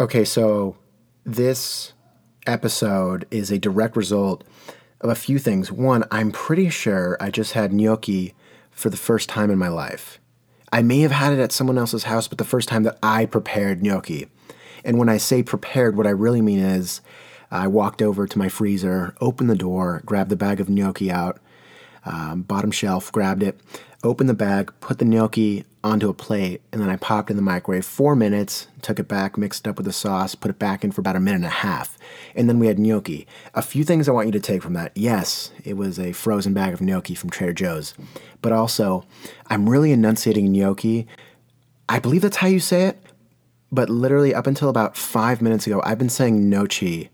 [0.00, 0.76] Okay, so
[1.24, 1.92] this
[2.48, 4.42] episode is a direct result
[5.00, 5.70] of a few things.
[5.70, 8.34] One, I'm pretty sure I just had gnocchi
[8.72, 10.18] for the first time in my life.
[10.72, 13.26] I may have had it at someone else's house, but the first time that I
[13.26, 14.26] prepared gnocchi.
[14.84, 17.00] And when I say prepared, what I really mean is
[17.52, 21.40] I walked over to my freezer, opened the door, grabbed the bag of gnocchi out,
[22.04, 23.60] um, bottom shelf, grabbed it,
[24.04, 27.42] opened the bag, put the gnocchi onto a plate, and then I popped in the
[27.42, 30.84] microwave four minutes, took it back, mixed it up with the sauce, put it back
[30.84, 31.98] in for about a minute and a half.
[32.34, 33.26] And then we had gnocchi.
[33.54, 34.92] A few things I want you to take from that.
[34.94, 37.94] Yes, it was a frozen bag of gnocchi from Trader Joe's.
[38.42, 39.04] But also,
[39.48, 41.06] I'm really enunciating gnocchi.
[41.88, 43.02] I believe that's how you say it.
[43.72, 47.10] But literally, up until about five minutes ago, I've been saying gnocchi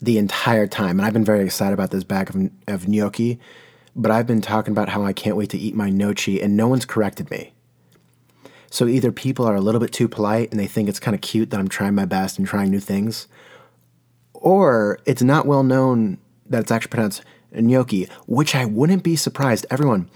[0.00, 0.98] the entire time.
[0.98, 3.38] And I've been very excited about this bag of, of gnocchi
[3.98, 6.68] but I've been talking about how I can't wait to eat my nochi, and no
[6.68, 7.52] one's corrected me.
[8.70, 11.20] So either people are a little bit too polite and they think it's kind of
[11.20, 13.26] cute that I'm trying my best and trying new things,
[14.34, 19.66] or it's not well known that it's actually pronounced gnocchi, which I wouldn't be surprised.
[19.70, 20.08] Everyone,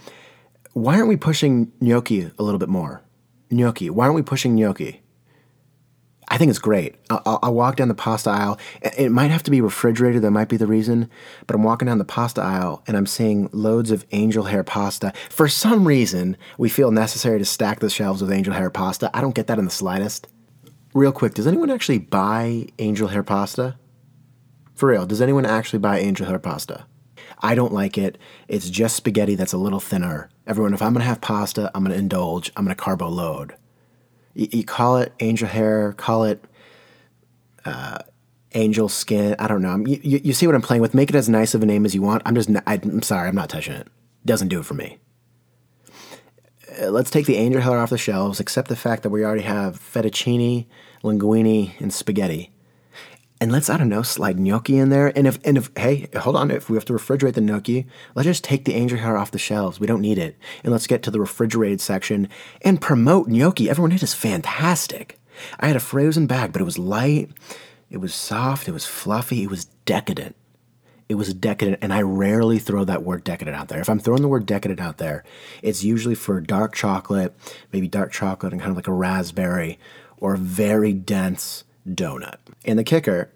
[0.74, 3.02] why aren't we pushing gnocchi a little bit more?
[3.50, 3.90] Gnocchi.
[3.90, 5.01] Why aren't we pushing gnocchi?
[6.32, 6.94] I think it's great.
[7.10, 8.58] I'll, I'll, walk down the pasta aisle.
[8.80, 10.22] It might have to be refrigerated.
[10.22, 11.10] That might be the reason.
[11.46, 15.12] But I'm walking down the pasta aisle and I'm seeing loads of angel hair pasta.
[15.28, 19.10] For some reason, we feel necessary to stack the shelves with angel hair pasta.
[19.12, 20.26] I don't get that in the slightest.
[20.94, 23.76] Real quick, does anyone actually buy angel hair pasta?
[24.74, 26.86] For real, does anyone actually buy angel hair pasta?
[27.40, 28.16] I don't like it.
[28.48, 30.30] It's just spaghetti that's a little thinner.
[30.46, 32.50] Everyone, if I'm gonna have pasta, I'm gonna indulge.
[32.56, 33.54] I'm gonna carbo load
[34.34, 36.44] you, you call it angel hair, call it
[37.64, 37.98] uh,
[38.52, 39.36] angel skin.
[39.38, 39.76] I don't know.
[39.86, 40.94] You, you, you, see what I'm playing with.
[40.94, 42.22] Make it as nice of a name as you want.
[42.26, 42.50] I'm just.
[42.66, 43.28] I, I'm sorry.
[43.28, 43.88] I'm not touching it.
[44.24, 44.98] Doesn't do it for me.
[46.80, 48.40] Uh, let's take the angel hair off the shelves.
[48.40, 50.66] Accept the fact that we already have fettuccine,
[51.02, 52.52] linguine, and spaghetti
[53.42, 55.12] and let's I don't know slide gnocchi in there.
[55.18, 58.26] And if and if hey, hold on, if we have to refrigerate the gnocchi, let's
[58.26, 59.80] just take the angel hair off the shelves.
[59.80, 62.28] We don't need it, and let's get to the refrigerated section
[62.60, 63.68] and promote gnocchi.
[63.68, 65.18] Everyone, it is fantastic.
[65.58, 67.30] I had a frozen bag, but it was light,
[67.90, 70.36] it was soft, it was fluffy, it was decadent.
[71.08, 73.80] It was decadent, and I rarely throw that word decadent out there.
[73.80, 75.24] If I'm throwing the word decadent out there,
[75.62, 77.34] it's usually for dark chocolate,
[77.72, 79.80] maybe dark chocolate and kind of like a raspberry,
[80.18, 82.36] or a very dense donut.
[82.64, 83.30] And the kicker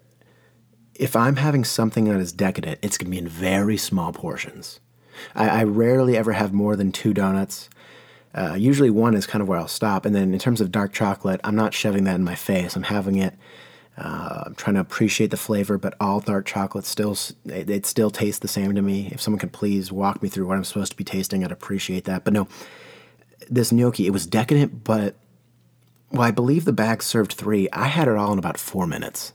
[0.99, 4.79] if I'm having something that is decadent, it's going to be in very small portions.
[5.35, 7.69] I, I rarely ever have more than two donuts.
[8.33, 10.05] Uh, usually one is kind of where I'll stop.
[10.05, 12.75] And then in terms of dark chocolate, I'm not shoving that in my face.
[12.75, 13.33] I'm having it.
[13.97, 18.11] Uh, I'm trying to appreciate the flavor, but all dark chocolate still it, it, still
[18.11, 19.09] tastes the same to me.
[19.11, 22.03] If someone could please walk me through what I'm supposed to be tasting, I'd appreciate
[22.03, 22.23] that.
[22.23, 22.47] But no,
[23.49, 25.15] this gnocchi, it was decadent, but
[26.11, 27.67] well, I believe the bag served three.
[27.73, 29.33] I had it all in about four minutes.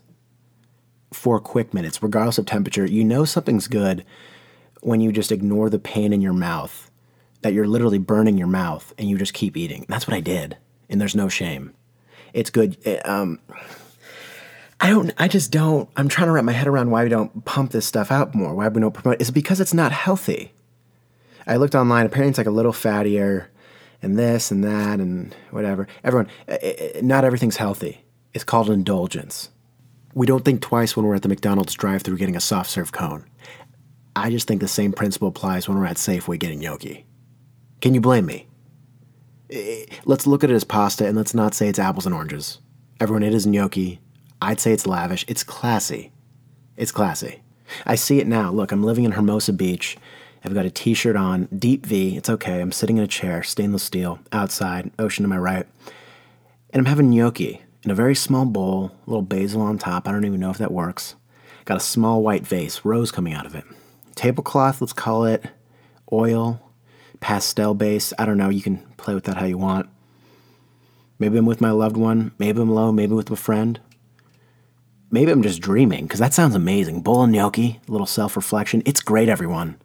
[1.13, 2.85] Four quick minutes, regardless of temperature.
[2.85, 4.05] You know something's good
[4.81, 6.91] when you just ignore the pain in your mouth,
[7.41, 9.85] that you're literally burning your mouth, and you just keep eating.
[9.87, 10.57] That's what I did,
[10.89, 11.73] and there's no shame.
[12.33, 12.77] It's good.
[12.85, 13.39] It, um,
[14.81, 15.13] I don't.
[15.17, 15.87] I just don't.
[15.95, 18.53] I'm trying to wrap my head around why we don't pump this stuff out more.
[18.53, 19.21] Why we don't promote?
[19.21, 20.51] It because it's not healthy?
[21.45, 22.05] I looked online.
[22.05, 23.47] Apparently, it's like a little fattier
[24.01, 25.87] and this and that and whatever.
[26.03, 28.03] Everyone, eh, eh, eh, not everything's healthy.
[28.33, 29.49] It's called indulgence.
[30.13, 32.91] We don't think twice when we're at the McDonald's drive through getting a soft serve
[32.91, 33.25] cone.
[34.15, 37.05] I just think the same principle applies when we're at Safeway getting gnocchi.
[37.81, 38.47] Can you blame me?
[39.49, 42.59] Eh, let's look at it as pasta and let's not say it's apples and oranges.
[42.99, 43.99] Everyone, it is gnocchi.
[44.41, 45.25] I'd say it's lavish.
[45.27, 46.11] It's classy.
[46.77, 47.41] It's classy.
[47.85, 48.51] I see it now.
[48.51, 49.97] Look, I'm living in Hermosa Beach
[50.45, 52.17] I've got a t shirt on, deep V.
[52.17, 52.59] It's okay.
[52.59, 55.65] I'm sitting in a chair, stainless steel, outside, ocean to my right.
[56.71, 60.07] And I'm having gnocchi in a very small bowl, a little basil on top.
[60.07, 61.15] I don't even know if that works.
[61.65, 63.65] Got a small white vase, rose coming out of it.
[64.15, 65.45] Tablecloth, let's call it
[66.11, 66.61] oil,
[67.19, 68.13] pastel base.
[68.17, 68.49] I don't know.
[68.49, 69.89] You can play with that how you want.
[71.19, 72.31] Maybe I'm with my loved one.
[72.37, 72.95] Maybe I'm alone.
[72.95, 73.79] Maybe with a friend.
[75.11, 77.01] Maybe I'm just dreaming, because that sounds amazing.
[77.01, 78.81] Bowl of gnocchi, a little self reflection.
[78.85, 79.77] It's great, everyone.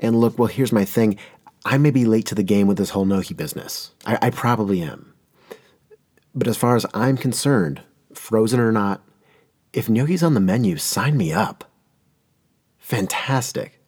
[0.00, 1.16] And look, well, here's my thing.
[1.64, 3.92] I may be late to the game with this whole gnocchi business.
[4.04, 5.11] I, I probably am.
[6.34, 7.82] But as far as I'm concerned,
[8.14, 9.02] frozen or not,
[9.72, 11.70] if gnocchi's on the menu, sign me up.
[12.78, 13.81] Fantastic.